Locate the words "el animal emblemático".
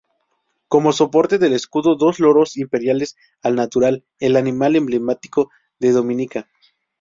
4.19-5.51